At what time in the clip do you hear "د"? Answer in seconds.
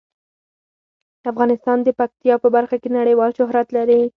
1.83-1.87